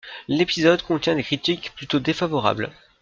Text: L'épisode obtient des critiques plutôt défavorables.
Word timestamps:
L'épisode 0.27 0.81
obtient 0.89 1.13
des 1.13 1.21
critiques 1.21 1.75
plutôt 1.75 1.99
défavorables. 1.99 2.71